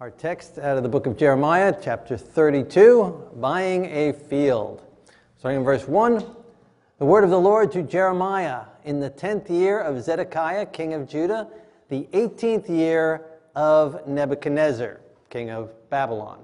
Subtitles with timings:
[0.00, 4.82] Our text out of the book of Jeremiah, chapter 32, buying a field.
[5.36, 6.24] Starting in verse 1,
[6.98, 11.06] the word of the Lord to Jeremiah in the 10th year of Zedekiah, king of
[11.06, 11.48] Judah,
[11.90, 16.38] the 18th year of Nebuchadnezzar, king of Babylon.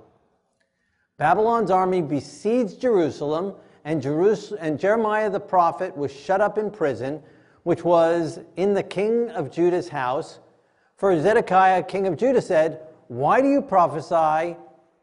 [1.17, 3.55] Babylon's army besieged Jerusalem,
[3.87, 7.23] and, Jerus- and Jeremiah the prophet was shut up in prison,
[7.63, 10.41] which was in the king of Judah's house.
[10.99, 14.57] For Zedekiah, king of Judah, said, why do you prophesy?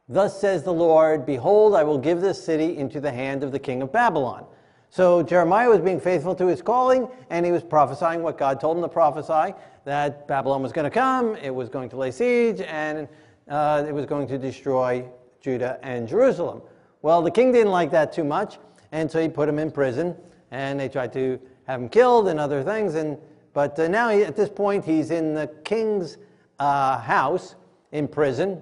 [0.10, 3.60] Thus says the Lord, Behold, I will give this city into the hand of the
[3.60, 4.46] king of Babylon.
[4.90, 8.78] So Jeremiah was being faithful to his calling, and he was prophesying what God told
[8.78, 12.62] him to prophesy that Babylon was going to come, it was going to lay siege,
[12.62, 13.08] and
[13.50, 15.04] uh, it was going to destroy
[15.42, 16.62] Judah and Jerusalem.
[17.02, 18.60] Well, the king didn't like that too much,
[18.92, 20.16] and so he put him in prison,
[20.52, 22.96] and they tried to have him killed and other things.
[22.96, 23.18] And,
[23.54, 26.18] but uh, now, he, at this point, he's in the king's
[26.60, 27.56] uh, house
[27.94, 28.62] in prison,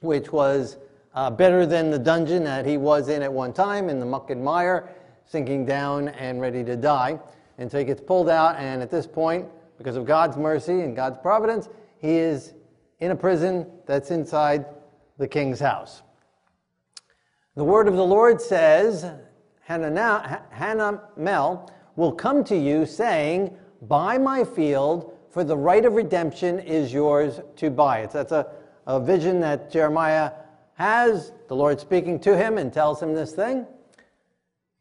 [0.00, 0.76] which was
[1.14, 4.30] uh, better than the dungeon that he was in at one time in the muck
[4.30, 4.90] and mire,
[5.24, 7.18] sinking down and ready to die.
[7.56, 9.46] And so he gets pulled out, and at this point,
[9.78, 11.68] because of God's mercy and God's providence,
[12.00, 12.52] he is
[13.00, 14.66] in a prison that's inside
[15.18, 16.02] the king's house.
[17.54, 19.06] The word of the Lord says,
[19.68, 26.92] Hanamel will come to you saying, Buy my field for the right of redemption is
[26.92, 28.12] yours to buy it.
[28.12, 28.46] So that's a,
[28.86, 30.32] a vision that Jeremiah
[30.74, 33.66] has, the Lord speaking to him and tells him this thing.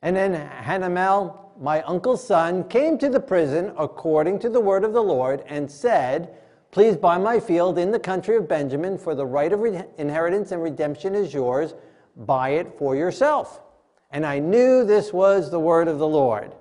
[0.01, 4.91] And then Hanamel, my uncle's son, came to the prison according to the word of
[4.91, 6.35] the Lord and said,
[6.71, 10.51] Please buy my field in the country of Benjamin, for the right of re- inheritance
[10.51, 11.75] and redemption is yours.
[12.17, 13.61] Buy it for yourself.
[14.11, 16.53] And I knew this was the word of the Lord.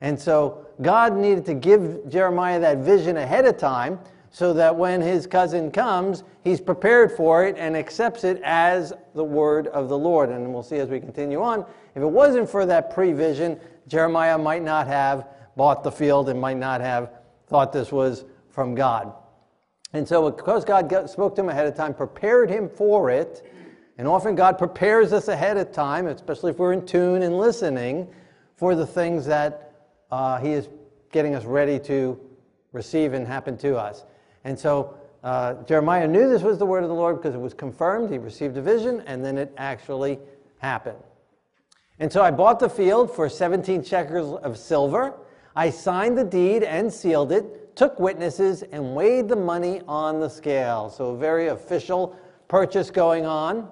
[0.00, 3.98] And so God needed to give Jeremiah that vision ahead of time
[4.30, 9.24] so that when his cousin comes, he's prepared for it and accepts it as the
[9.24, 10.28] word of the Lord.
[10.28, 11.64] And we'll see as we continue on.
[11.94, 13.58] If it wasn't for that prevision,
[13.88, 17.10] Jeremiah might not have bought the field and might not have
[17.46, 19.14] thought this was from God.
[19.92, 23.50] And so, because God spoke to him ahead of time, prepared him for it,
[23.96, 28.08] and often God prepares us ahead of time, especially if we're in tune and listening,
[28.56, 29.65] for the things that
[30.10, 30.68] uh, he is
[31.12, 32.18] getting us ready to
[32.72, 34.04] receive and happen to us.
[34.44, 37.54] And so uh, Jeremiah knew this was the word of the Lord because it was
[37.54, 38.10] confirmed.
[38.10, 40.18] He received a vision, and then it actually
[40.58, 40.98] happened.
[41.98, 45.14] And so I bought the field for 17 shekels of silver.
[45.56, 50.28] I signed the deed and sealed it, took witnesses, and weighed the money on the
[50.28, 50.90] scale.
[50.90, 52.14] So a very official
[52.48, 53.68] purchase going on.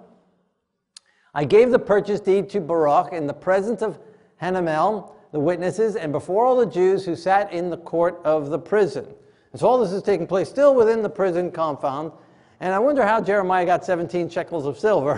[1.34, 3.98] I gave the purchase deed to Baruch in the presence of
[4.40, 8.58] Hanamel, the witnesses, and before all the Jews who sat in the court of the
[8.58, 9.04] prison.
[9.50, 12.12] And so all this is taking place still within the prison compound.
[12.60, 15.16] And I wonder how Jeremiah got 17 shekels of silver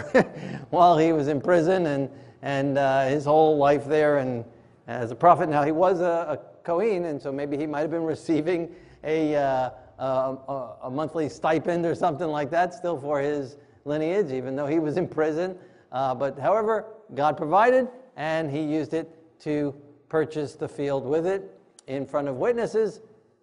[0.71, 2.09] while he was in prison and,
[2.41, 4.17] and uh, his whole life there.
[4.17, 4.47] And
[4.87, 7.91] as a prophet, now he was a, a Kohen, and so maybe he might have
[7.91, 13.59] been receiving a, uh, a, a, monthly stipend or something like that still for his
[13.85, 15.59] lineage, even though he was in prison.
[15.93, 19.75] Uh, but however, God provided, and he used it to
[20.09, 23.01] purchased the field with it in front of witnesses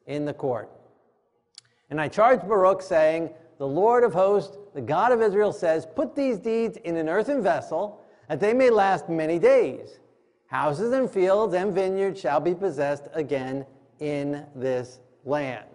[0.08, 0.70] in the court.
[1.90, 6.16] And I charged Baruch, saying, The Lord of hosts, the God of Israel, says, Put
[6.16, 10.00] these deeds in an earthen vessel, that they may last many days.
[10.48, 13.66] Houses and fields and vineyards shall be possessed again
[14.00, 15.66] in this land.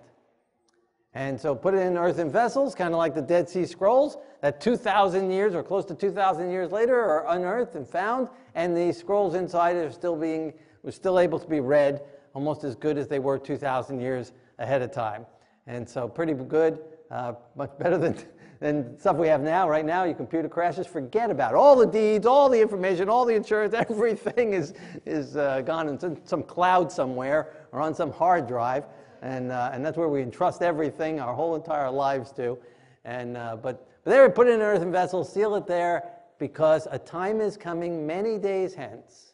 [1.15, 4.61] And so put it in earthen vessels, kind of like the Dead Sea Scrolls, that
[4.61, 9.35] 2,000 years or close to 2,000 years later are unearthed and found, and the scrolls
[9.35, 10.53] inside are still being
[10.83, 12.01] was still able to be read
[12.35, 15.27] almost as good as they were 2,000 years ahead of time.
[15.67, 16.81] And so pretty good,
[17.11, 18.17] uh, much better than,
[18.61, 19.69] than stuff we have now.
[19.69, 21.57] Right now, your computer crashes, forget about it.
[21.57, 26.27] All the deeds, all the information, all the insurance, everything is, is uh, gone in
[26.27, 28.85] some cloud somewhere or on some hard drive.
[29.21, 32.57] And, uh, and that's where we entrust everything, our whole entire lives to.
[33.05, 36.05] And, uh, but, but there, put it in an earthen vessel, seal it there,
[36.39, 39.28] because a time is coming many days hence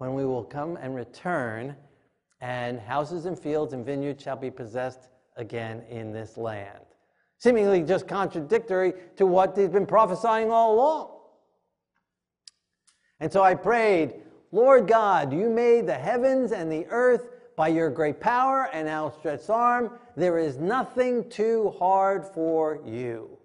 [0.00, 1.76] when we will come and return,
[2.40, 6.86] and houses and fields and vineyards shall be possessed again in this land.
[7.36, 11.10] Seemingly just contradictory to what he's been prophesying all along.
[13.20, 14.14] And so I prayed,
[14.52, 19.50] Lord God, you made the heavens and the earth by your great power and outstretched
[19.50, 19.98] arm.
[20.16, 23.36] There is nothing too hard for you.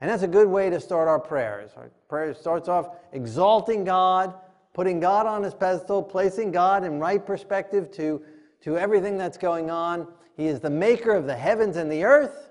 [0.00, 1.70] And that's a good way to start our prayers.
[1.76, 4.34] Our prayer starts off exalting God,
[4.76, 8.20] putting God on his pedestal, placing God in right perspective to,
[8.60, 10.06] to everything that's going on.
[10.36, 12.50] He is the maker of the heavens and the earth.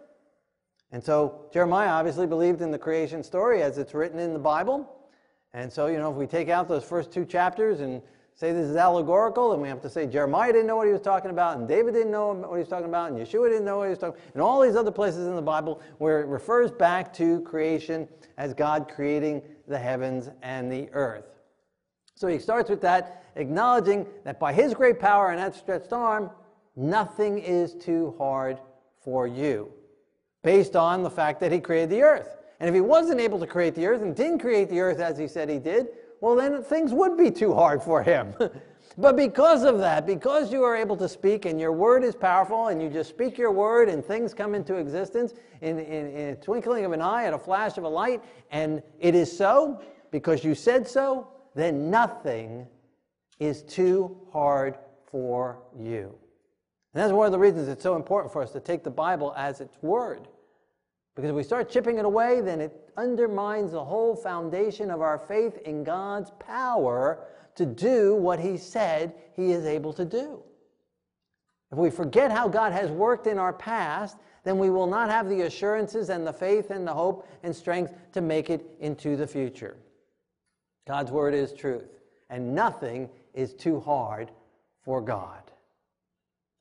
[0.91, 4.91] And so Jeremiah obviously believed in the creation story as it's written in the Bible.
[5.53, 8.01] And so, you know, if we take out those first two chapters and
[8.33, 11.03] say this is allegorical, then we have to say Jeremiah didn't know what he was
[11.03, 13.77] talking about, and David didn't know what he was talking about, and Yeshua didn't know
[13.77, 16.25] what he was talking about, and all these other places in the Bible where it
[16.25, 18.07] refers back to creation
[18.39, 21.34] as God creating the heavens and the earth.
[22.15, 26.31] So he starts with that, acknowledging that by his great power and outstretched arm,
[26.77, 28.57] nothing is too hard
[29.03, 29.71] for you,
[30.41, 32.37] based on the fact that he created the earth.
[32.61, 35.17] And if he wasn't able to create the earth and didn't create the earth as
[35.17, 35.89] he said he did,
[36.21, 38.33] well, then things would be too hard for him.
[38.97, 42.67] but because of that, because you are able to speak and your word is powerful
[42.67, 46.35] and you just speak your word and things come into existence in, in, in a
[46.37, 49.81] twinkling of an eye, at a flash of a light, and it is so
[50.11, 52.67] because you said so, then nothing
[53.39, 54.77] is too hard
[55.09, 56.13] for you.
[56.93, 59.33] And that's one of the reasons it's so important for us to take the Bible
[59.35, 60.27] as its word.
[61.15, 65.17] Because if we start chipping it away, then it undermines the whole foundation of our
[65.17, 67.25] faith in God's power
[67.55, 70.43] to do what He said He is able to do.
[71.71, 75.27] If we forget how God has worked in our past, then we will not have
[75.29, 79.25] the assurances and the faith and the hope and strength to make it into the
[79.25, 79.77] future.
[80.87, 81.99] God's word is truth,
[82.29, 84.31] and nothing is too hard
[84.83, 85.41] for God.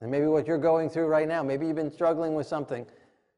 [0.01, 2.87] And maybe what you're going through right now, maybe you've been struggling with something,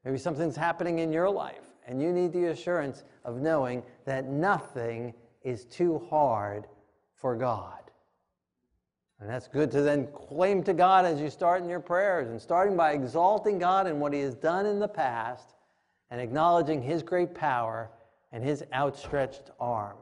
[0.03, 5.13] maybe something's happening in your life, and you need the assurance of knowing that nothing
[5.43, 6.67] is too hard
[7.15, 7.73] for God.
[9.19, 12.39] And that's good to then claim to God as you start in your prayers and
[12.39, 15.55] starting by exalting God and what He has done in the past
[16.11, 17.89] and acknowledging His great power
[18.31, 19.97] and His outstretched arm.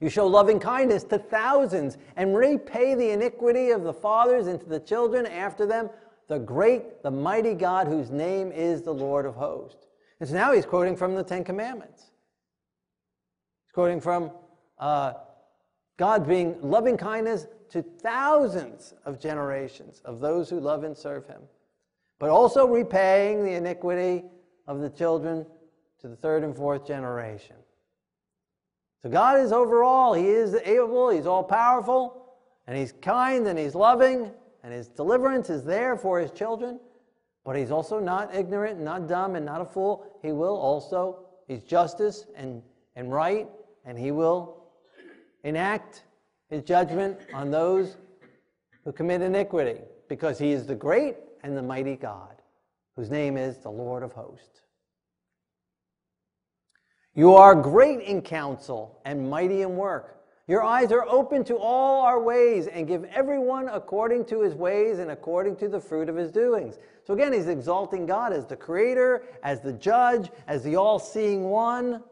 [0.00, 4.80] You show loving kindness to thousands and repay the iniquity of the fathers into the
[4.80, 5.90] children after them
[6.30, 9.88] the great, the mighty God whose name is the Lord of hosts.
[10.20, 12.02] And so now he's quoting from the Ten Commandments.
[13.66, 14.30] He's quoting from
[14.78, 15.14] uh,
[15.96, 21.42] God being loving kindness to thousands of generations of those who love and serve him,
[22.20, 24.24] but also repaying the iniquity
[24.68, 25.44] of the children
[26.00, 27.56] to the third and fourth generation.
[29.02, 32.26] So God is overall, He is able, He's all powerful,
[32.66, 34.30] and He's kind and He's loving,
[34.62, 36.78] and his deliverance is there for his children,
[37.44, 40.06] but he's also not ignorant, not dumb, and not a fool.
[40.22, 42.62] He will also, he's justice and,
[42.96, 43.48] and right,
[43.84, 44.64] and he will
[45.44, 46.04] enact
[46.50, 47.96] his judgment on those
[48.84, 52.36] who commit iniquity, because he is the great and the mighty God,
[52.96, 54.62] whose name is the Lord of hosts.
[57.20, 60.16] You are great in counsel and mighty in work.
[60.48, 65.00] Your eyes are open to all our ways and give everyone according to his ways
[65.00, 66.78] and according to the fruit of his doings.
[67.06, 71.50] So again, he's exalting God as the creator, as the judge, as the all seeing
[71.50, 72.02] one,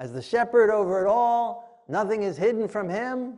[0.00, 1.84] as the shepherd over it all.
[1.86, 3.34] Nothing is hidden from him.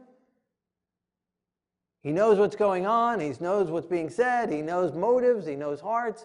[2.02, 5.78] He knows what's going on, he knows what's being said, he knows motives, he knows
[5.78, 6.24] hearts,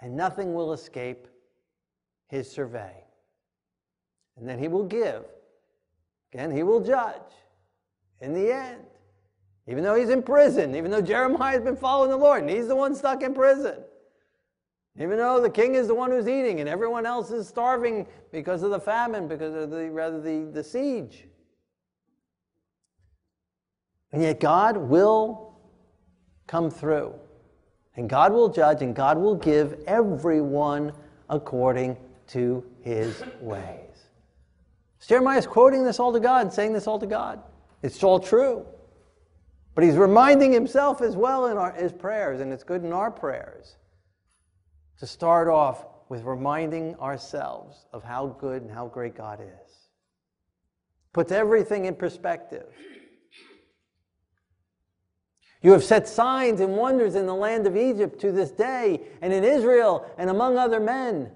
[0.00, 1.28] and nothing will escape
[2.28, 3.05] his survey.
[4.36, 5.24] And then he will give
[6.32, 7.14] Again, he will judge
[8.20, 8.82] in the end.
[9.66, 12.68] Even though he's in prison, even though Jeremiah has been following the Lord and he's
[12.68, 13.76] the one stuck in prison.
[14.98, 18.62] Even though the king is the one who's eating and everyone else is starving because
[18.62, 21.24] of the famine, because of the rather the, the siege.
[24.12, 25.54] And yet God will
[26.46, 27.14] come through.
[27.96, 30.92] And God will judge and God will give everyone
[31.28, 31.96] according
[32.28, 33.22] to his
[35.06, 37.40] Jeremiah is quoting this all to God and saying this all to God.
[37.82, 38.66] It's all true.
[39.74, 43.10] But he's reminding himself as well in our, his prayers, and it's good in our
[43.10, 43.76] prayers
[44.98, 49.72] to start off with reminding ourselves of how good and how great God is.
[51.12, 52.66] Puts everything in perspective.
[55.62, 59.32] You have set signs and wonders in the land of Egypt to this day, and
[59.32, 61.30] in Israel, and among other men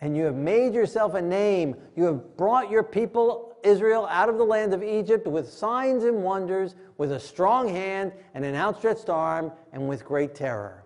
[0.00, 1.76] and you have made yourself a name.
[1.96, 6.22] You have brought your people, Israel, out of the land of Egypt with signs and
[6.22, 10.84] wonders, with a strong hand and an outstretched arm, and with great terror.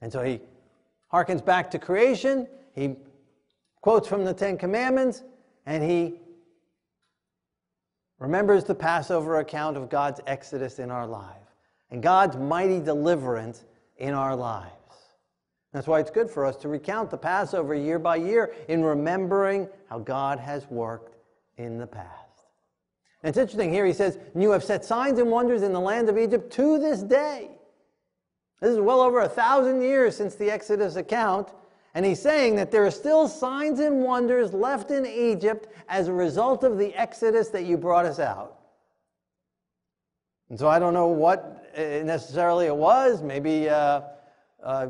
[0.00, 0.40] And so he
[1.12, 2.46] harkens back to creation.
[2.74, 2.96] He
[3.80, 5.22] quotes from the Ten Commandments,
[5.64, 6.20] and he
[8.18, 11.36] remembers the Passover account of God's exodus in our life
[11.90, 13.64] and God's mighty deliverance
[13.98, 14.75] in our lives.
[15.76, 19.68] That's why it's good for us to recount the Passover year by year in remembering
[19.90, 21.18] how God has worked
[21.58, 22.46] in the past.
[23.22, 26.08] And it's interesting here, he says, You have set signs and wonders in the land
[26.08, 27.50] of Egypt to this day.
[28.62, 31.52] This is well over a thousand years since the Exodus account,
[31.92, 36.12] and he's saying that there are still signs and wonders left in Egypt as a
[36.14, 38.60] result of the Exodus that you brought us out.
[40.48, 43.20] And so I don't know what uh, necessarily it was.
[43.20, 44.00] Maybe uh,
[44.62, 44.88] uh,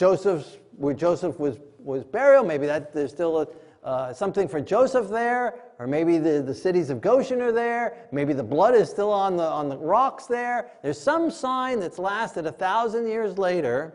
[0.00, 2.42] Joseph's, where Joseph was, was burial.
[2.42, 3.48] maybe that there's still a,
[3.86, 8.32] uh, something for Joseph there, or maybe the, the cities of Goshen are there, maybe
[8.32, 10.70] the blood is still on the, on the rocks there.
[10.82, 13.92] There's some sign that's lasted a thousand years later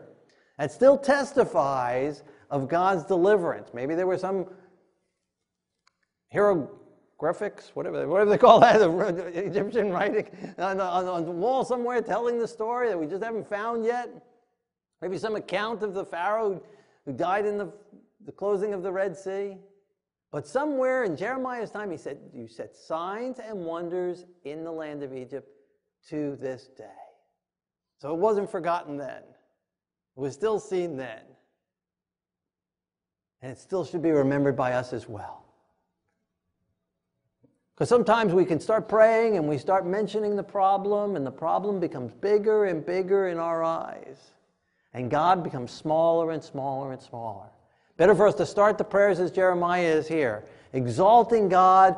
[0.60, 2.22] that still testifies
[2.52, 3.70] of God's deliverance.
[3.74, 4.46] Maybe there were some
[6.32, 12.00] hieroglyphics, whatever, whatever they call that, the Egyptian writing on the, on the wall somewhere
[12.00, 14.08] telling the story that we just haven't found yet.
[15.06, 16.60] Maybe some account of the Pharaoh
[17.04, 17.72] who died in the,
[18.24, 19.56] the closing of the Red Sea.
[20.32, 25.04] But somewhere in Jeremiah's time, he said, You set signs and wonders in the land
[25.04, 25.48] of Egypt
[26.08, 26.90] to this day.
[28.00, 29.22] So it wasn't forgotten then,
[30.16, 31.22] it was still seen then.
[33.42, 35.44] And it still should be remembered by us as well.
[37.76, 41.78] Because sometimes we can start praying and we start mentioning the problem, and the problem
[41.78, 44.32] becomes bigger and bigger in our eyes.
[44.96, 47.50] And God becomes smaller and smaller and smaller.
[47.98, 51.96] Better for us to start the prayers as Jeremiah is here, exalting God,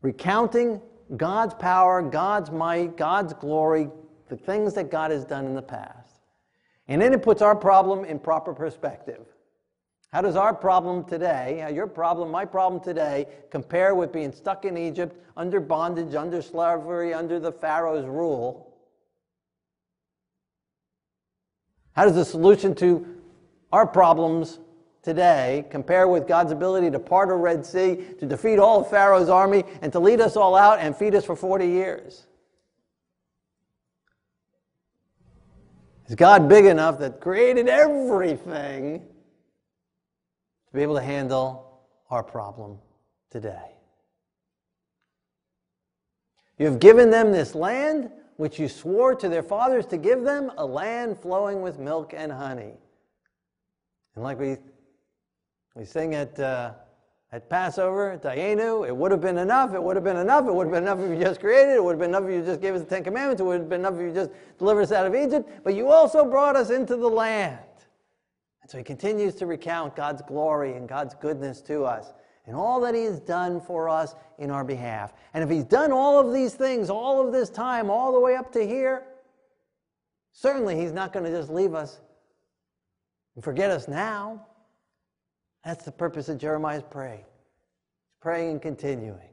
[0.00, 0.80] recounting
[1.18, 3.90] God's power, God's might, God's glory,
[4.30, 6.08] the things that God has done in the past.
[6.88, 9.26] And then it puts our problem in proper perspective.
[10.14, 14.78] How does our problem today, your problem, my problem today, compare with being stuck in
[14.78, 18.71] Egypt under bondage, under slavery, under the Pharaoh's rule?
[21.94, 23.06] How does the solution to
[23.70, 24.58] our problems
[25.02, 29.28] today compare with God's ability to part a Red Sea, to defeat all of Pharaoh's
[29.28, 32.26] army, and to lead us all out and feed us for 40 years?
[36.06, 41.80] Is God big enough that created everything to be able to handle
[42.10, 42.78] our problem
[43.30, 43.72] today?
[46.58, 50.50] You have given them this land which you swore to their fathers to give them,
[50.56, 52.74] a land flowing with milk and honey.
[54.14, 54.56] And like we
[55.74, 56.72] we sing at, uh,
[57.32, 58.86] at Passover, Dayenu.
[58.86, 59.74] It would have been enough.
[59.74, 60.46] It would have been enough.
[60.46, 61.76] It would have been enough if you just created.
[61.76, 63.40] It would have been enough if you just gave us the Ten Commandments.
[63.40, 65.48] It would have been enough if you just delivered us out of Egypt.
[65.64, 67.58] But you also brought us into the land.
[68.60, 72.12] And so he continues to recount God's glory and God's goodness to us
[72.46, 75.12] and all that he has done for us in our behalf.
[75.32, 78.34] And if he's done all of these things, all of this time, all the way
[78.34, 79.04] up to here,
[80.32, 82.00] certainly he's not going to just leave us
[83.34, 84.46] and forget us now.
[85.64, 87.24] That's the purpose of Jeremiah's praying.
[88.20, 89.30] Praying and continuing.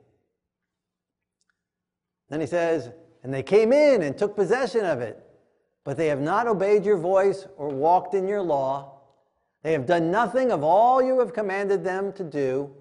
[2.29, 2.91] Then he says,
[3.23, 5.23] And they came in and took possession of it,
[5.83, 8.99] but they have not obeyed your voice or walked in your law.
[9.63, 12.71] They have done nothing of all you have commanded them to do.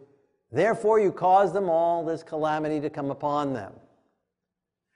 [0.50, 3.72] Therefore, you caused them all this calamity to come upon them.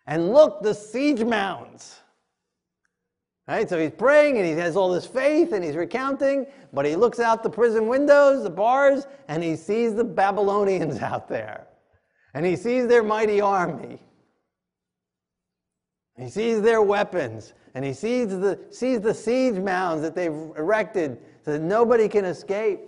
[0.06, 2.00] And look, the siege mounds.
[3.46, 3.68] Right?
[3.68, 7.18] So he's praying and he has all this faith and he's recounting, but he looks
[7.18, 11.66] out the prison windows, the bars, and he sees the Babylonians out there.
[12.34, 14.00] And he sees their mighty army.
[16.16, 21.18] He sees their weapons and he sees the, sees the siege mounds that they've erected
[21.44, 22.80] so that nobody can escape.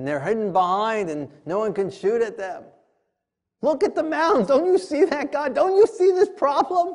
[0.00, 2.64] And they're hidden behind and no one can shoot at them.
[3.60, 4.48] Look at the mounds.
[4.48, 5.54] Don't you see that, God?
[5.54, 6.94] Don't you see this problem?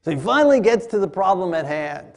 [0.00, 2.14] So he finally gets to the problem at hand.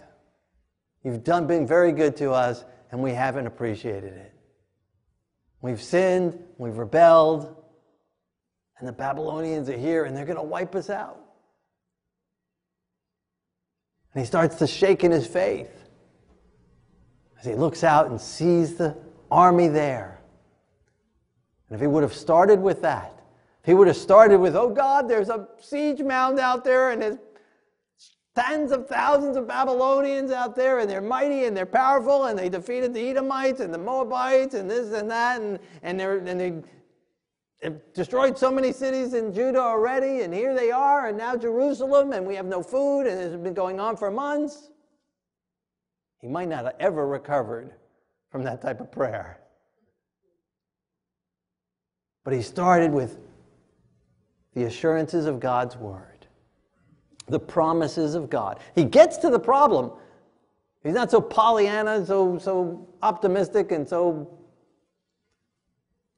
[1.04, 4.34] You've done, been very good to us, and we haven't appreciated it.
[5.62, 7.56] We've sinned, we've rebelled,
[8.80, 11.20] and the Babylonians are here, and they're going to wipe us out.
[14.16, 15.75] And he starts to shake in his faith
[17.46, 18.96] as he looks out and sees the
[19.30, 20.20] army there.
[21.70, 23.20] And if he would have started with that,
[23.62, 27.02] if he would have started with, oh God, there's a siege mound out there and
[27.02, 27.18] there's
[28.36, 32.50] tens of thousands of Babylonians out there, and they're mighty and they're powerful, and they
[32.50, 37.72] defeated the Edomites and the Moabites and this and that, and, and, they're, and they
[37.94, 42.26] destroyed so many cities in Judah already, and here they are, and now Jerusalem, and
[42.26, 44.70] we have no food, and it's been going on for months.
[46.26, 47.76] He might not have ever recovered
[48.32, 49.42] from that type of prayer.
[52.24, 53.20] But he started with
[54.56, 56.26] the assurances of God's word
[57.28, 58.60] the promises of God.
[58.74, 59.92] He gets to the problem.
[60.84, 64.40] He's not so Pollyanna, so, so optimistic, and so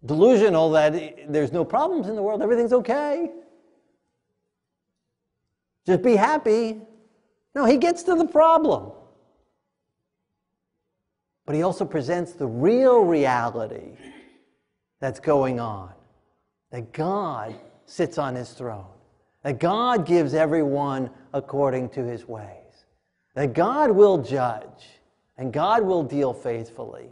[0.05, 3.29] delusional that there's no problems in the world, everything's okay.
[5.85, 6.79] Just be happy.
[7.53, 8.93] No, he gets to the problem.
[11.47, 13.93] But he also presents the real reality
[14.99, 15.93] that's going on
[16.71, 18.91] that God sits on his throne,
[19.43, 22.85] that God gives everyone according to his ways,
[23.33, 24.99] that God will judge
[25.37, 27.07] and God will deal faithfully,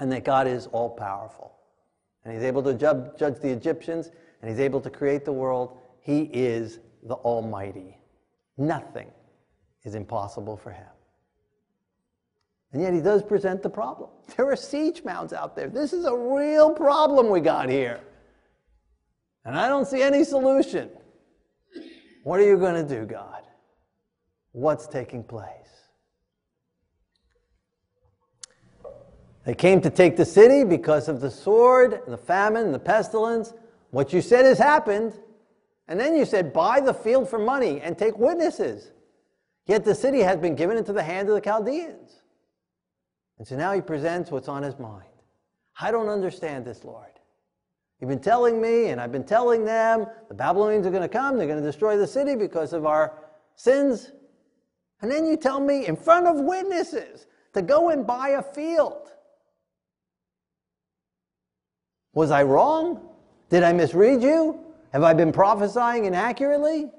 [0.00, 1.54] and that God is all powerful.
[2.24, 4.10] And he's able to judge, judge the Egyptians,
[4.40, 5.78] and he's able to create the world.
[6.00, 7.96] He is the Almighty.
[8.56, 9.10] Nothing
[9.84, 10.88] is impossible for him.
[12.72, 14.10] And yet he does present the problem.
[14.36, 15.68] There are siege mounds out there.
[15.68, 18.00] This is a real problem we got here.
[19.44, 20.88] And I don't see any solution.
[22.22, 23.42] What are you going to do, God?
[24.52, 25.50] What's taking place?
[29.44, 33.54] They came to take the city because of the sword, the famine, the pestilence.
[33.90, 35.18] What you said has happened.
[35.88, 38.92] And then you said, buy the field for money and take witnesses.
[39.66, 42.19] Yet the city has been given into the hand of the Chaldeans.
[43.40, 45.08] And so now he presents what's on his mind.
[45.80, 47.06] I don't understand this, Lord.
[47.98, 51.38] You've been telling me, and I've been telling them, the Babylonians are going to come,
[51.38, 53.14] they're going to destroy the city because of our
[53.54, 54.12] sins.
[55.00, 59.10] And then you tell me in front of witnesses to go and buy a field.
[62.12, 63.08] Was I wrong?
[63.48, 64.60] Did I misread you?
[64.92, 66.90] Have I been prophesying inaccurately?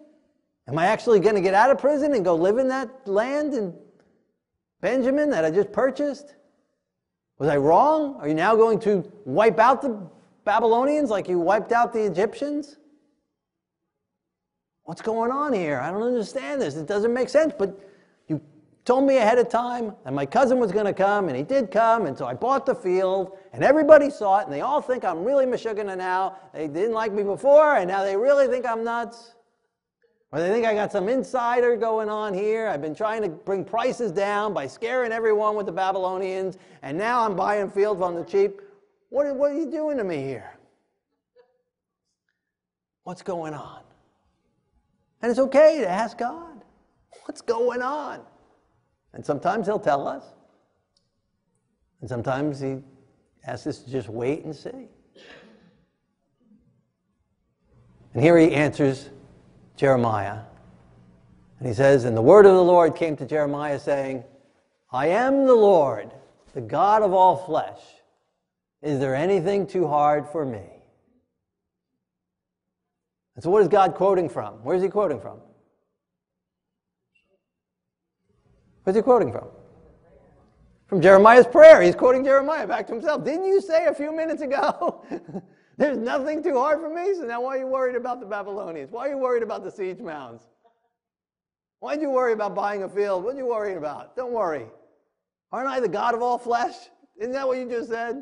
[0.67, 3.53] Am I actually going to get out of prison and go live in that land
[3.53, 3.75] in
[4.81, 6.35] Benjamin that I just purchased?
[7.37, 8.17] Was I wrong?
[8.19, 9.99] Are you now going to wipe out the
[10.43, 12.77] Babylonians like you wiped out the Egyptians?
[14.83, 15.79] What's going on here?
[15.79, 16.75] I don't understand this.
[16.75, 17.53] It doesn't make sense.
[17.57, 17.79] But
[18.27, 18.41] you
[18.83, 21.71] told me ahead of time, and my cousin was going to come, and he did
[21.71, 25.05] come, and so I bought the field, and everybody saw it, and they all think
[25.05, 26.37] I'm really Meshuggah now.
[26.53, 29.35] They didn't like me before, and now they really think I'm nuts.
[30.31, 32.67] Or they think I got some insider going on here.
[32.67, 37.25] I've been trying to bring prices down by scaring everyone with the Babylonians, and now
[37.25, 38.61] I'm buying fields on the cheap.
[39.09, 40.49] What, what are you doing to me here?
[43.03, 43.81] What's going on?
[45.21, 46.63] And it's okay to ask God,
[47.25, 48.21] what's going on?
[49.13, 50.23] And sometimes He'll tell us.
[51.99, 52.77] And sometimes He
[53.45, 54.87] asks us to just wait and see.
[58.13, 59.09] And here He answers
[59.81, 60.37] Jeremiah.
[61.57, 64.23] And he says, And the word of the Lord came to Jeremiah, saying,
[64.91, 66.11] I am the Lord,
[66.53, 67.79] the God of all flesh.
[68.83, 70.61] Is there anything too hard for me?
[73.33, 74.63] And so, what is God quoting from?
[74.63, 75.39] Where's he quoting from?
[78.83, 79.47] Where's he quoting from?
[80.85, 81.81] From Jeremiah's prayer.
[81.81, 83.25] He's quoting Jeremiah back to himself.
[83.25, 85.03] Didn't you say a few minutes ago
[85.81, 88.91] There's nothing too hard for me, so now why are you worried about the Babylonians?
[88.91, 90.43] Why are you worried about the siege mounds?
[91.79, 93.23] Why did you worry about buying a field?
[93.23, 94.15] What are you worrying about?
[94.15, 94.67] Don't worry.
[95.51, 96.75] Aren't I the God of all flesh?
[97.17, 98.21] Isn't that what you just said?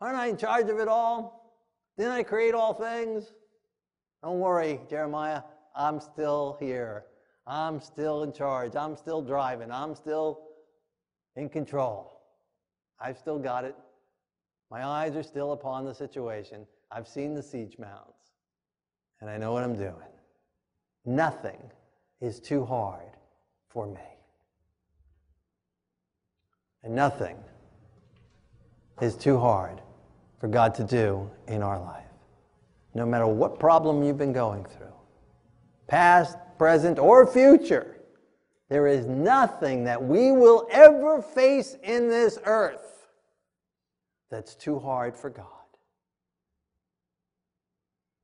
[0.00, 1.56] Aren't I in charge of it all?
[1.98, 3.24] Didn't I create all things?
[4.22, 5.42] Don't worry, Jeremiah.
[5.74, 7.06] I'm still here.
[7.48, 8.76] I'm still in charge.
[8.76, 9.72] I'm still driving.
[9.72, 10.38] I'm still
[11.34, 12.20] in control.
[13.00, 13.74] I've still got it.
[14.72, 16.66] My eyes are still upon the situation.
[16.90, 18.32] I've seen the siege mounds,
[19.20, 19.92] and I know what I'm doing.
[21.04, 21.60] Nothing
[22.22, 23.10] is too hard
[23.68, 24.00] for me.
[26.82, 27.36] And nothing
[29.02, 29.82] is too hard
[30.40, 32.06] for God to do in our life.
[32.94, 34.94] No matter what problem you've been going through,
[35.86, 37.98] past, present, or future,
[38.70, 42.91] there is nothing that we will ever face in this earth
[44.32, 45.46] that's too hard for God.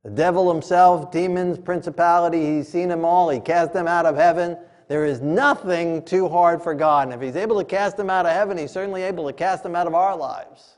[0.03, 3.29] The devil himself, demons, principality, he's seen them all.
[3.29, 4.57] He cast them out of heaven.
[4.87, 7.03] There is nothing too hard for God.
[7.03, 9.61] And if he's able to cast them out of heaven, he's certainly able to cast
[9.61, 10.77] them out of our lives.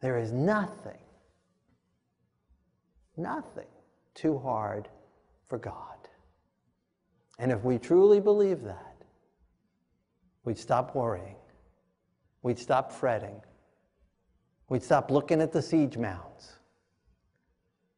[0.00, 1.02] There is nothing,
[3.16, 3.66] nothing
[4.14, 4.88] too hard
[5.48, 5.74] for God.
[7.38, 8.96] And if we truly believe that,
[10.44, 11.36] we'd stop worrying
[12.42, 13.40] We'd stop fretting.
[14.68, 16.52] We'd stop looking at the siege mounds.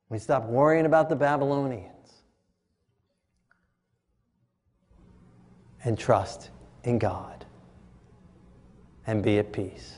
[0.09, 1.87] We'd stop worrying about the Babylonians.
[5.85, 6.51] And trust
[6.85, 7.45] in God
[9.07, 9.97] and be at peace.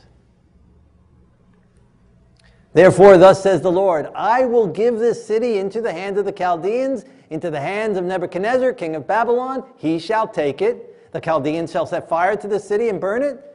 [2.72, 6.33] Therefore, thus says the Lord I will give this city into the hands of the
[6.33, 9.64] Chaldeans, into the hands of Nebuchadnezzar, king of Babylon.
[9.76, 11.12] He shall take it.
[11.12, 13.51] The Chaldeans shall set fire to the city and burn it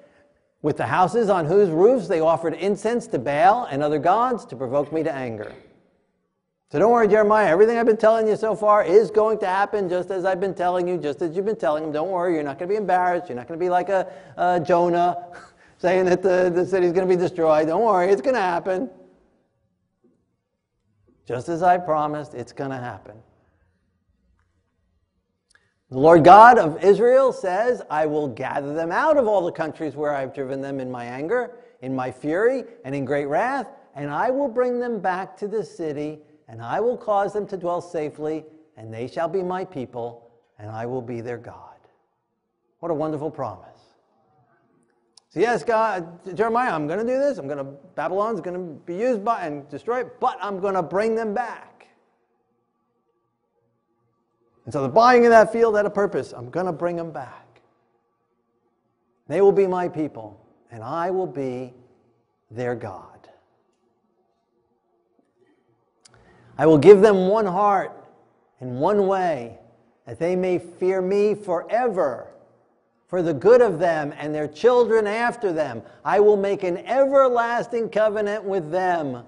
[0.61, 4.55] with the houses on whose roofs they offered incense to Baal and other gods to
[4.55, 5.53] provoke me to anger.
[6.69, 7.47] So don't worry, Jeremiah.
[7.47, 10.53] Everything I've been telling you so far is going to happen just as I've been
[10.53, 11.93] telling you, just as you've been telling them.
[11.93, 13.29] Don't worry, you're not going to be embarrassed.
[13.29, 15.27] You're not going to be like a, a Jonah
[15.77, 17.67] saying that the, the city's going to be destroyed.
[17.67, 18.89] Don't worry, it's going to happen.
[21.25, 23.15] Just as I promised, it's going to happen.
[25.89, 29.95] The Lord God of Israel says, I will gather them out of all the countries
[29.95, 34.11] where I've driven them in my anger, in my fury, and in great wrath, and
[34.11, 37.81] I will bring them back to the city and I will cause them to dwell
[37.81, 38.45] safely,
[38.77, 41.75] and they shall be my people, and I will be their God.
[42.79, 43.79] What a wonderful promise.
[45.29, 47.37] So, yes, God, Jeremiah, I'm going to do this.
[47.37, 50.83] I'm going to, Babylon's going to be used by and destroyed, but I'm going to
[50.83, 51.86] bring them back.
[54.67, 56.33] And so the buying of that field had a purpose.
[56.33, 57.61] I'm going to bring them back.
[59.29, 61.73] They will be my people, and I will be
[62.51, 63.29] their God.
[66.57, 67.93] I will give them one heart
[68.59, 69.57] and one way,
[70.05, 72.27] that they may fear me forever,
[73.07, 75.81] for the good of them and their children after them.
[76.03, 79.23] I will make an everlasting covenant with them,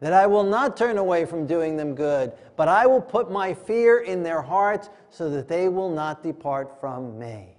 [0.00, 3.54] that I will not turn away from doing them good, but I will put my
[3.54, 7.56] fear in their hearts so that they will not depart from me.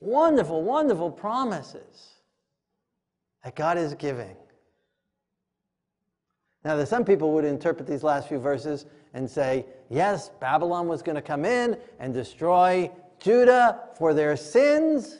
[0.00, 2.14] Wonderful, wonderful promises
[3.42, 4.36] that God is giving.
[6.64, 11.02] Now, there's some people would interpret these last few verses and say, yes, Babylon was
[11.02, 15.18] going to come in and destroy Judah for their sins.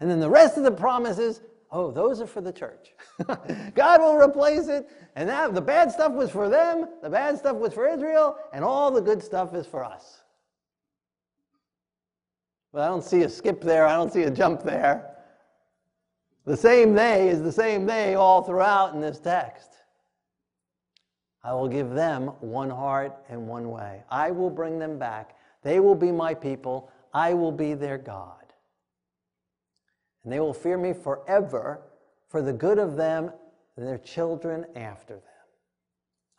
[0.00, 1.40] And then the rest of the promises,
[1.74, 2.94] oh, those are for the church.
[3.74, 4.88] God will replace it.
[5.16, 8.64] And that, the bad stuff was for them, the bad stuff was for Israel, and
[8.64, 10.22] all the good stuff is for us.
[12.72, 15.10] But I don't see a skip there, I don't see a jump there.
[16.46, 19.70] The same they is the same they all throughout in this text.
[21.42, 24.02] I will give them one heart and one way.
[24.10, 25.36] I will bring them back.
[25.62, 26.90] They will be my people.
[27.12, 28.43] I will be their God.
[30.24, 31.82] And they will fear me forever
[32.28, 33.30] for the good of them
[33.76, 35.22] and their children after them.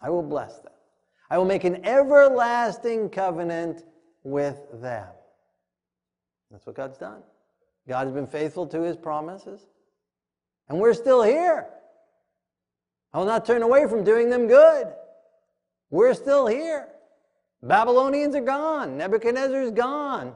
[0.02, 0.74] I will bless them.
[1.30, 3.84] I will make an everlasting covenant
[4.24, 5.08] with them.
[6.52, 7.22] That's what God's done.
[7.88, 9.62] God has been faithful to his promises.
[10.70, 11.68] And we're still here.
[13.14, 14.88] I will not turn away from doing them good.
[15.90, 16.88] We're still here.
[17.62, 18.98] Babylonians are gone.
[18.98, 20.36] Nebuchadnezzar's gone.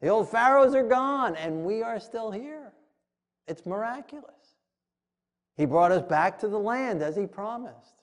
[0.00, 2.72] The old pharaohs are gone, and we are still here.
[3.46, 4.34] It's miraculous.
[5.56, 7.94] He brought us back to the land as he promised.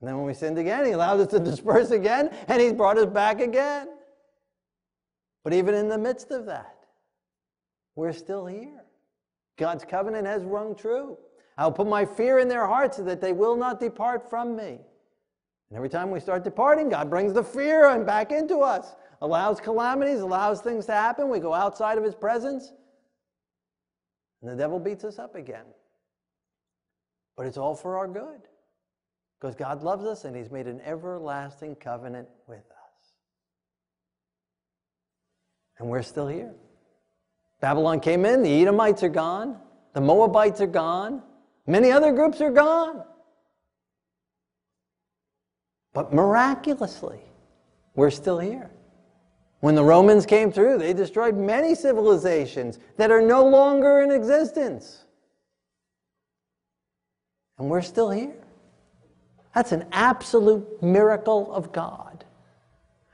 [0.00, 2.98] And then when we sinned again, he allowed us to disperse again, and he's brought
[2.98, 3.88] us back again.
[5.42, 6.76] But even in the midst of that,
[7.96, 8.84] we're still here.
[9.56, 11.18] God's covenant has rung true.
[11.56, 14.78] I'll put my fear in their hearts so that they will not depart from me.
[15.70, 19.60] And every time we start departing, God brings the fear and back into us, allows
[19.60, 21.28] calamities, allows things to happen.
[21.28, 22.72] We go outside of His presence,
[24.40, 25.64] and the devil beats us up again.
[27.36, 28.40] But it's all for our good
[29.40, 33.12] because God loves us and He's made an everlasting covenant with us.
[35.78, 36.52] And we're still here.
[37.60, 39.56] Babylon came in, the Edomites are gone,
[39.92, 41.22] the Moabites are gone,
[41.66, 43.04] many other groups are gone.
[45.92, 47.20] But miraculously,
[47.94, 48.70] we're still here.
[49.60, 55.04] When the Romans came through, they destroyed many civilizations that are no longer in existence.
[57.58, 58.36] And we're still here.
[59.54, 62.24] That's an absolute miracle of God.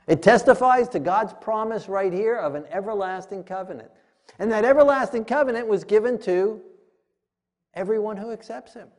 [0.07, 3.89] It testifies to God's promise right here of an everlasting covenant.
[4.37, 6.61] And that everlasting covenant was given to
[7.73, 8.89] everyone who accepts him.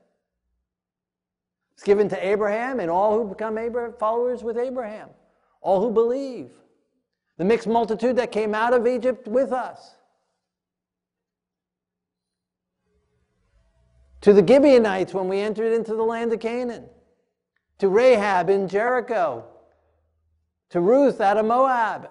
[1.75, 5.11] It's given to Abraham and all who become Abraham, followers with Abraham,
[5.61, 6.51] all who believe.
[7.39, 9.95] The mixed multitude that came out of Egypt with us.
[14.23, 16.87] To the Gibeonites when we entered into the land of Canaan.
[17.79, 19.45] To Rahab in Jericho.
[20.71, 22.11] To Ruth out of Moab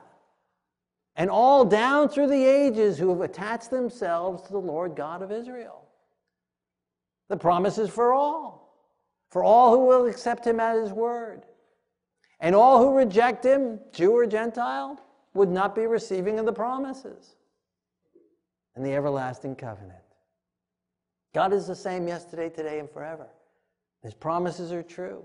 [1.16, 5.32] and all down through the ages who have attached themselves to the Lord God of
[5.32, 5.84] Israel.
[7.30, 8.78] The promise is for all,
[9.30, 11.46] for all who will accept him at his word.
[12.42, 15.00] And all who reject him, Jew or Gentile,
[15.36, 17.36] would not be receiving of the promises
[18.76, 20.00] and the everlasting covenant.
[21.34, 23.28] God is the same yesterday, today, and forever.
[24.02, 25.24] His promises are true.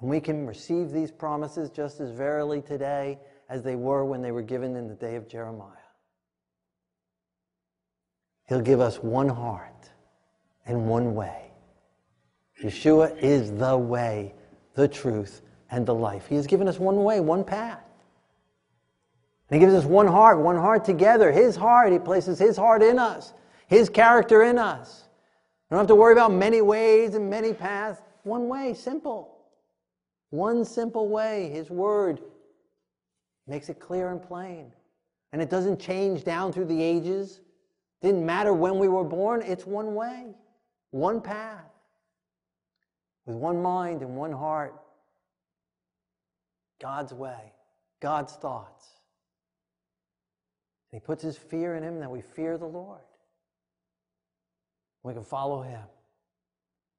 [0.00, 3.18] And we can receive these promises just as verily today
[3.50, 5.76] as they were when they were given in the day of Jeremiah.
[8.48, 9.90] He'll give us one heart
[10.64, 11.50] and one way.
[12.62, 14.34] Yeshua is the way,
[14.74, 16.26] the truth, and the life.
[16.26, 17.89] He has given us one way, one path.
[19.50, 21.32] And He gives us one heart, one heart together.
[21.32, 23.32] His heart, He places His heart in us,
[23.66, 25.08] His character in us.
[25.68, 28.00] We don't have to worry about many ways and many paths.
[28.22, 29.38] One way, simple.
[30.30, 31.50] One simple way.
[31.50, 32.20] His word
[33.46, 34.72] makes it clear and plain.
[35.32, 37.40] And it doesn't change down through the ages.
[38.02, 40.34] Didn't matter when we were born, it's one way,
[40.90, 41.70] one path,
[43.26, 44.74] with one mind and one heart.
[46.80, 47.52] God's way,
[48.00, 48.99] God's thoughts.
[50.92, 53.00] And He puts His fear in Him that we fear the Lord.
[55.02, 55.82] We can follow Him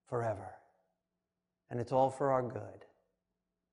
[0.08, 0.56] forever.
[1.70, 2.86] And it's all for our good.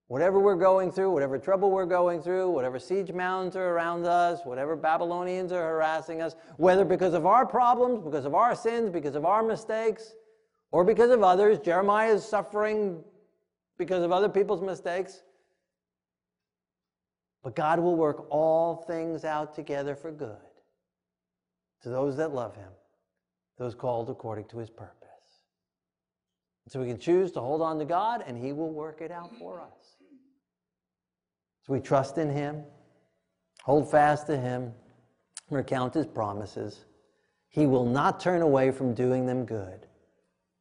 [0.08, 4.40] Whatever we're going through, whatever trouble we're going through, whatever siege mounds are around us,
[4.44, 9.14] whatever Babylonians are harassing us, whether because of our problems, because of our sins, because
[9.14, 10.14] of our mistakes,
[10.70, 13.02] or because of others, Jeremiah is suffering
[13.78, 15.22] because of other people's mistakes.
[17.48, 20.36] But God will work all things out together for good
[21.82, 22.68] to those that love Him,
[23.56, 25.08] those called according to His purpose.
[26.66, 29.30] So we can choose to hold on to God, and He will work it out
[29.38, 29.96] for us.
[31.62, 32.64] So we trust in Him,
[33.62, 34.74] hold fast to Him,
[35.48, 36.84] recount His promises.
[37.48, 39.86] He will not turn away from doing them good.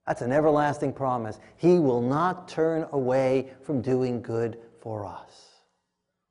[0.06, 1.38] That's an everlasting promise.
[1.58, 5.57] He will not turn away from doing good for us.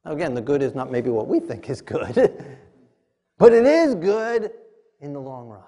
[0.06, 2.14] Again, the good is not maybe what we think is good,
[3.38, 4.52] but it is good
[5.00, 5.62] in the long run.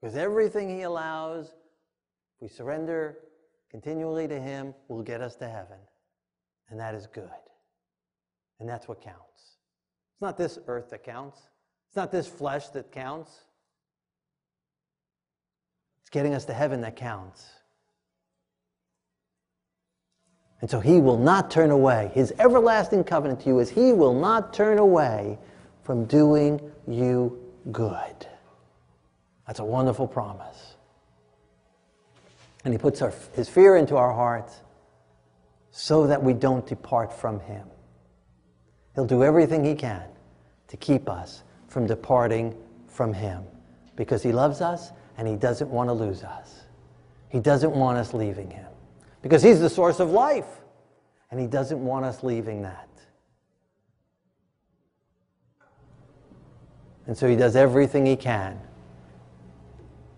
[0.00, 1.52] Because everything He allows,
[2.40, 3.18] we surrender
[3.68, 5.78] continually to Him, will get us to heaven.
[6.70, 7.28] And that is good.
[8.60, 9.20] And that's what counts.
[10.14, 11.40] It's not this earth that counts,
[11.88, 13.32] it's not this flesh that counts.
[16.02, 17.44] It's getting us to heaven that counts.
[20.66, 22.10] And so he will not turn away.
[22.12, 25.38] His everlasting covenant to you is he will not turn away
[25.84, 28.26] from doing you good.
[29.46, 30.74] That's a wonderful promise.
[32.64, 34.60] And he puts our, his fear into our hearts
[35.70, 37.68] so that we don't depart from Him.
[38.96, 40.02] He'll do everything He can
[40.66, 42.56] to keep us from departing
[42.88, 43.44] from Him
[43.94, 46.64] because He loves us and He doesn't want to lose us.
[47.28, 48.66] He doesn't want us leaving Him
[49.26, 50.46] because He's the source of life
[51.32, 52.88] and He doesn't want us leaving that.
[57.08, 58.60] And so He does everything He can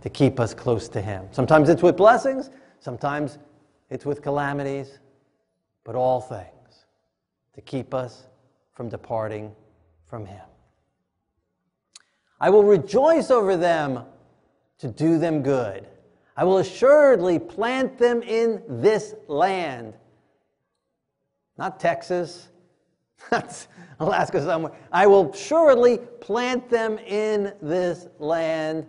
[0.02, 1.24] to keep us close to Him.
[1.30, 3.38] Sometimes it's with blessings, sometimes
[3.88, 4.98] it's with calamities
[5.84, 6.84] but all things
[7.54, 8.26] to keep us
[8.74, 9.56] from departing
[10.04, 10.44] from Him.
[12.38, 14.04] I will rejoice over them
[14.80, 15.86] to do them good.
[16.38, 19.94] I will assuredly plant them in this land.
[21.57, 22.48] Not Texas,
[23.33, 23.66] not
[23.98, 24.72] Alaska somewhere.
[24.92, 28.87] I will assuredly plant them in this land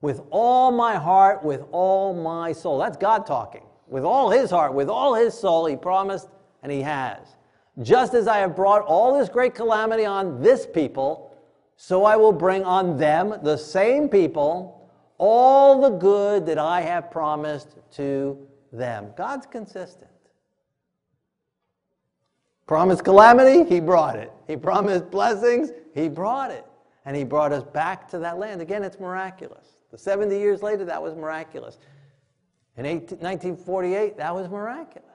[0.00, 2.78] with all my heart, with all my soul.
[2.78, 6.28] That's God talking with all his heart, with all his soul, he promised,
[6.64, 7.36] and he has.
[7.82, 11.32] Just as I have brought all this great calamity on this people,
[11.76, 14.75] so I will bring on them, the same people,
[15.18, 19.12] all the good that I have promised to them.
[19.16, 20.10] God's consistent.
[22.66, 24.32] Promised calamity, he brought it.
[24.46, 26.64] He promised blessings, he brought it.
[27.04, 28.60] And he brought us back to that land.
[28.60, 29.76] Again, it's miraculous.
[29.92, 31.78] The 70 years later, that was miraculous.
[32.76, 35.06] In 18, 1948, that was miraculous.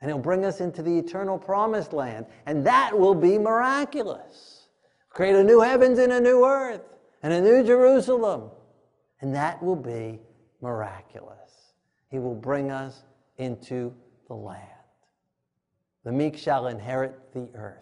[0.00, 4.66] And he'll bring us into the eternal promised land, and that will be miraculous.
[5.10, 8.50] Create a new heavens and a new earth, and a new Jerusalem,
[9.20, 10.20] and that will be
[10.60, 11.72] miraculous.
[12.10, 13.04] He will bring us
[13.38, 13.94] into
[14.28, 14.68] the land.
[16.04, 17.78] The meek shall inherit the earth.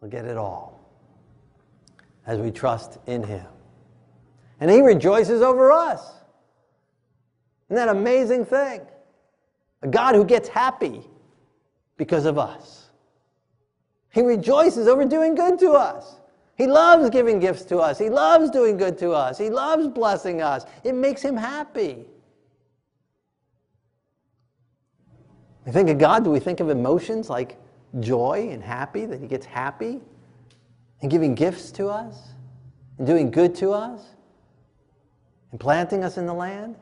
[0.00, 0.80] We'll get it all
[2.26, 3.46] as we trust in him
[4.60, 6.00] and he rejoices over us.
[7.68, 8.80] Isn't that amazing thing?
[9.82, 11.02] A God who gets happy
[11.96, 12.88] because of us.
[14.10, 16.20] He rejoices over doing good to us.
[16.56, 17.98] He loves giving gifts to us.
[17.98, 19.38] He loves doing good to us.
[19.38, 20.64] He loves blessing us.
[20.84, 22.06] It makes him happy.
[25.66, 27.56] We think of God, do we think of emotions like
[28.00, 30.00] joy and happy, that he gets happy
[31.00, 32.16] and giving gifts to us
[32.98, 34.14] and doing good to us?
[35.54, 36.74] and planting us in the land?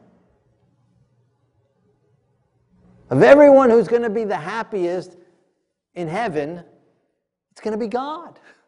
[3.11, 5.18] Of everyone who's going to be the happiest
[5.94, 6.64] in heaven,
[7.50, 8.38] it's going to be God.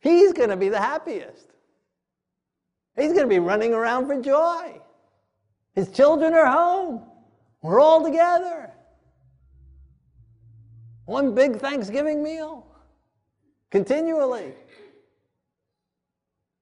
[0.00, 1.48] He's going to be the happiest.
[2.96, 4.80] He's going to be running around for joy.
[5.74, 7.02] His children are home.
[7.62, 8.72] We're all together.
[11.04, 12.66] One big Thanksgiving meal.
[13.70, 14.54] Continually.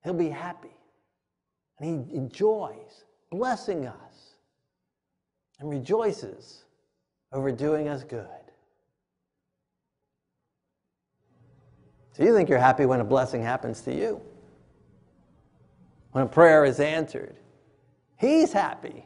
[0.05, 0.77] He'll be happy.
[1.79, 4.37] And he enjoys blessing us
[5.59, 6.65] and rejoices
[7.33, 8.27] over doing us good.
[12.17, 14.23] So you think you're happy when a blessing happens to you,
[16.13, 17.37] when a prayer is answered.
[18.17, 19.05] He's happy.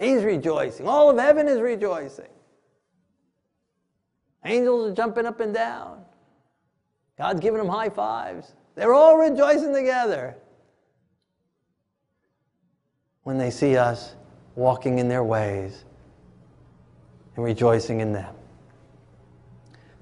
[0.00, 0.88] He's rejoicing.
[0.88, 2.26] All of heaven is rejoicing.
[4.44, 6.02] Angels are jumping up and down.
[7.16, 8.52] God's giving them high fives.
[8.74, 10.34] They're all rejoicing together
[13.22, 14.16] when they see us
[14.56, 15.84] walking in their ways
[17.36, 18.34] and rejoicing in them.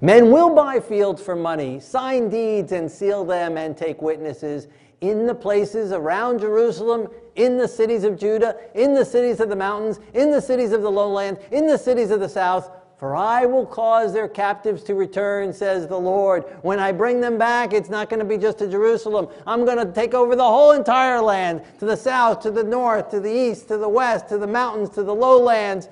[0.03, 4.67] Men will buy fields for money, sign deeds and seal them, and take witnesses
[5.01, 9.55] in the places around Jerusalem, in the cities of Judah, in the cities of the
[9.55, 12.71] mountains, in the cities of the lowland, in the cities of the south.
[12.97, 16.45] For I will cause their captives to return, says the Lord.
[16.61, 19.27] When I bring them back, it's not going to be just to Jerusalem.
[19.47, 23.09] I'm going to take over the whole entire land to the south, to the north,
[23.09, 25.89] to the east, to the west, to the mountains, to the lowlands,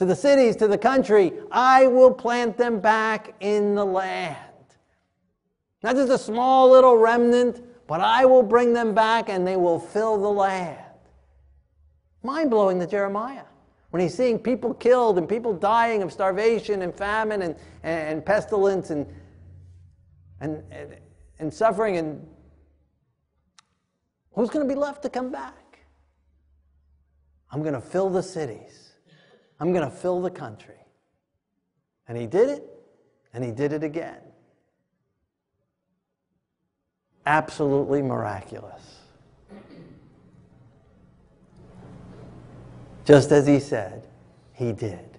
[0.00, 1.30] to the cities, to the country.
[1.52, 4.38] I will plant them back in the land.
[5.82, 9.78] Not just a small little remnant, but I will bring them back and they will
[9.78, 10.78] fill the land.
[12.22, 13.44] Mind blowing to Jeremiah
[13.90, 18.24] when he's seeing people killed and people dying of starvation and famine and, and, and
[18.24, 19.06] pestilence and,
[20.40, 20.96] and, and,
[21.40, 22.26] and suffering, and
[24.32, 25.80] who's going to be left to come back?
[27.52, 28.89] I'm going to fill the cities,
[29.60, 30.74] I'm going to fill the country.
[32.08, 32.64] And he did it,
[33.32, 34.18] and he did it again.
[37.26, 39.00] Absolutely miraculous.
[43.10, 44.06] just as he said
[44.52, 45.18] he did.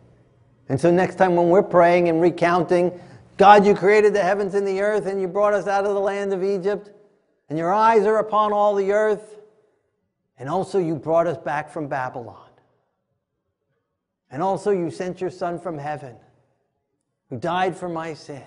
[0.70, 2.98] And so, next time when we're praying and recounting,
[3.36, 6.00] God, you created the heavens and the earth, and you brought us out of the
[6.00, 6.92] land of Egypt,
[7.50, 9.42] and your eyes are upon all the earth,
[10.40, 12.51] and also you brought us back from Babylon.
[14.32, 16.16] And also you sent your Son from heaven,
[17.30, 18.46] who died for my sins.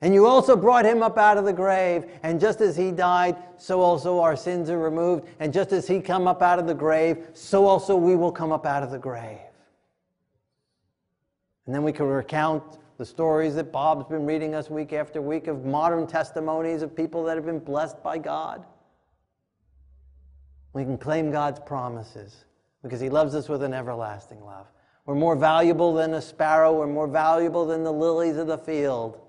[0.00, 2.06] And you also brought him up out of the grave.
[2.24, 5.28] And just as he died, so also our sins are removed.
[5.38, 8.50] And just as he come up out of the grave, so also we will come
[8.50, 9.38] up out of the grave.
[11.66, 15.46] And then we can recount the stories that Bob's been reading us week after week
[15.46, 18.64] of modern testimonies of people that have been blessed by God.
[20.72, 22.44] We can claim God's promises
[22.82, 24.66] because he loves us with an everlasting love.
[25.06, 29.20] We're more valuable than a sparrow, we're more valuable than the lilies of the field.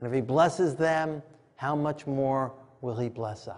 [0.00, 1.22] And if he blesses them,
[1.56, 3.56] how much more will he bless us?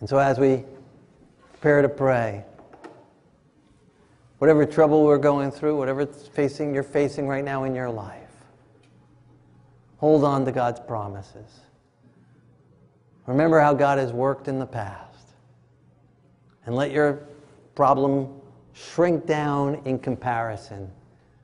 [0.00, 0.64] And so, as we
[1.52, 2.44] prepare to pray,
[4.38, 8.18] whatever trouble we're going through, whatever facing you're facing right now in your life,
[9.98, 11.60] hold on to God's promises.
[13.26, 15.28] Remember how God has worked in the past.
[16.66, 17.20] And let your
[17.74, 18.40] problem
[18.72, 20.90] shrink down in comparison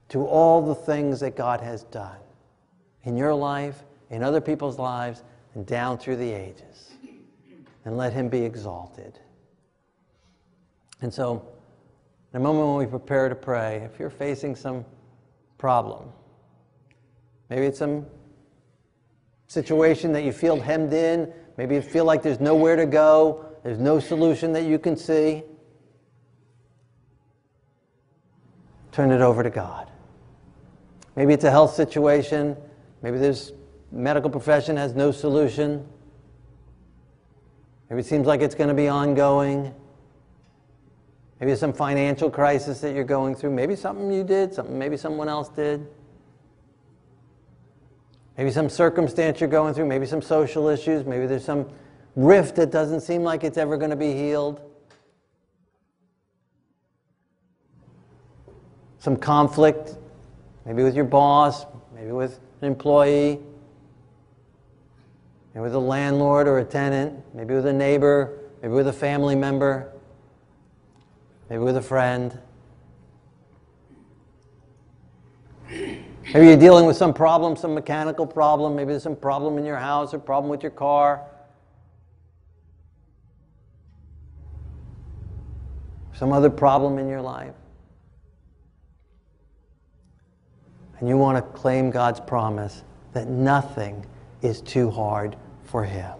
[0.08, 2.16] to all the things that God has done
[3.04, 5.22] in your life, in other people's lives,
[5.54, 6.90] and down through the ages.
[7.84, 9.18] And let Him be exalted.
[11.00, 11.46] And so,
[12.32, 14.84] in a moment when we prepare to pray, if you're facing some
[15.56, 16.10] problem,
[17.48, 18.06] maybe it's some
[19.46, 23.78] situation that you feel hemmed in, maybe you feel like there's nowhere to go, there's
[23.78, 25.42] no solution that you can see,
[28.92, 29.90] turn it over to God.
[31.14, 32.56] Maybe it's a health situation.
[33.02, 33.52] Maybe this
[33.90, 35.84] medical profession has no solution.
[37.90, 39.74] Maybe it seems like it's going to be ongoing.
[41.40, 43.50] Maybe it's some financial crisis that you're going through.
[43.50, 45.86] Maybe something you did, something maybe someone else did.
[48.38, 51.68] Maybe some circumstance you're going through, maybe some social issues, maybe there's some
[52.14, 54.60] rift that doesn't seem like it's ever going to be healed.
[59.00, 59.96] Some conflict
[60.64, 63.40] maybe with your boss, maybe with an employee,
[65.54, 69.34] maybe with a landlord or a tenant, maybe with a neighbor, maybe with a family
[69.34, 69.90] member,
[71.50, 72.38] maybe with a friend.
[76.32, 79.76] Maybe you're dealing with some problem, some mechanical problem, maybe there's some problem in your
[79.76, 81.22] house or problem with your car.
[86.14, 87.54] Some other problem in your life.
[91.00, 94.04] and you want to claim God's promise that nothing
[94.42, 96.12] is too hard for Him.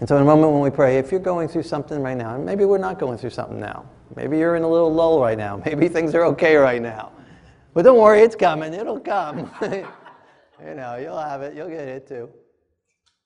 [0.00, 2.36] And so, in a moment when we pray, if you're going through something right now,
[2.36, 3.84] and maybe we're not going through something now,
[4.16, 7.12] maybe you're in a little lull right now, maybe things are okay right now,
[7.74, 9.50] but don't worry, it's coming, it'll come.
[9.62, 12.28] you know, you'll have it, you'll get it too.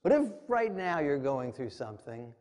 [0.02, 2.32] But if right now you're going through something,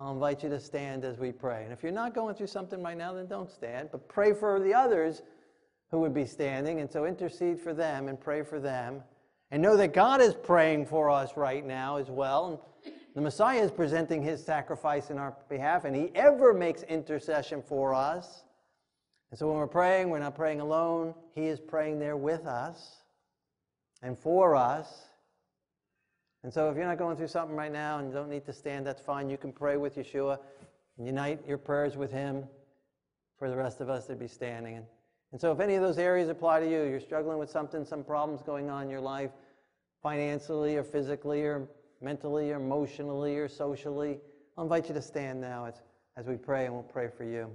[0.00, 1.62] I'll invite you to stand as we pray.
[1.62, 4.58] And if you're not going through something right now, then don't stand, but pray for
[4.58, 5.22] the others
[5.92, 6.80] who would be standing.
[6.80, 9.02] And so intercede for them and pray for them.
[9.52, 12.46] And know that God is praying for us right now as well.
[12.84, 17.62] And the Messiah is presenting his sacrifice in our behalf, and he ever makes intercession
[17.62, 18.44] for us.
[19.30, 21.14] And so when we're praying, we're not praying alone.
[21.34, 23.02] He is praying there with us
[24.02, 25.06] and for us.
[26.42, 28.52] And so if you're not going through something right now and you don't need to
[28.52, 29.30] stand, that's fine.
[29.30, 30.38] You can pray with Yeshua
[30.98, 32.44] and unite your prayers with him
[33.38, 34.84] for the rest of us to be standing.
[35.32, 38.04] And so if any of those areas apply to you, you're struggling with something, some
[38.04, 39.30] problems going on in your life,
[40.02, 41.68] financially or physically or
[42.02, 44.18] mentally or emotionally or socially,
[44.56, 45.80] I'll invite you to stand now as,
[46.16, 47.50] as we pray and we'll pray for you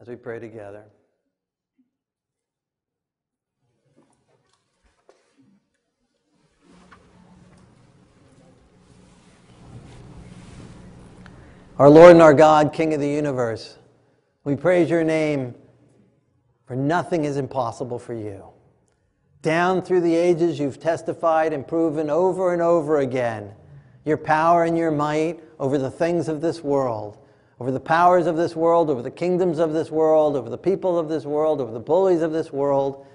[0.00, 0.84] as we pray together.
[11.78, 13.78] Our Lord and our God, King of the universe,
[14.42, 15.54] we praise your name,
[16.66, 18.44] for nothing is impossible for you.
[19.48, 23.54] Down through the ages, you've testified and proven over and over again
[24.04, 27.16] your power and your might over the things of this world,
[27.58, 30.98] over the powers of this world, over the kingdoms of this world, over the people
[30.98, 33.06] of this world, over the bullies of this world,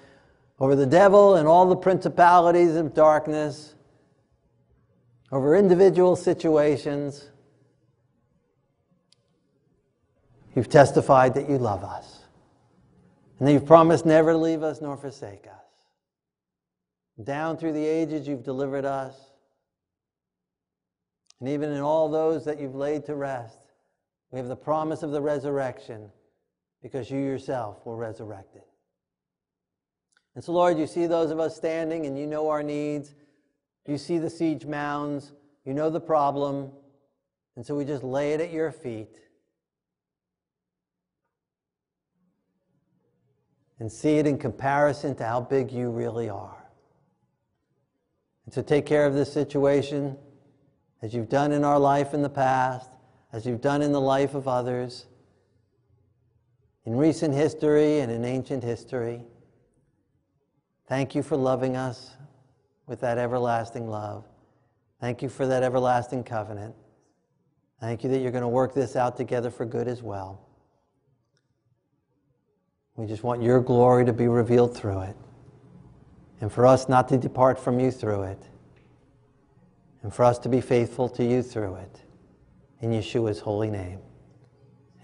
[0.60, 3.76] over the devil and all the principalities of darkness,
[5.32, 7.30] over individual situations.
[10.56, 12.22] You've testified that you love us.
[13.38, 15.63] And that you've promised never to leave us nor forsake us.
[17.22, 19.16] Down through the ages, you've delivered us.
[21.40, 23.74] And even in all those that you've laid to rest,
[24.32, 26.10] we have the promise of the resurrection
[26.82, 28.64] because you yourself were resurrected.
[30.36, 33.14] And so, Lord, you see those of us standing and you know our needs.
[33.86, 35.34] You see the siege mounds.
[35.66, 36.72] You know the problem.
[37.56, 39.20] And so we just lay it at your feet.
[43.80, 46.63] And see it in comparison to how big you really are
[48.46, 50.18] and to take care of this situation
[51.02, 52.90] as you've done in our life in the past,
[53.32, 55.06] as you've done in the life of others,
[56.86, 59.24] in recent history and in ancient history.
[60.88, 62.12] Thank you for loving us
[62.88, 64.26] with that everlasting love.
[65.00, 66.76] Thank you for that everlasting covenant.
[67.80, 70.46] Thank you that you're going to work this out together for good as well.
[72.96, 75.16] We just want your glory to be revealed through it
[76.44, 78.50] and for us not to depart from you through it,
[80.02, 82.02] and for us to be faithful to you through it.
[82.82, 84.00] In Yeshua's holy name,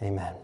[0.03, 0.35] amen.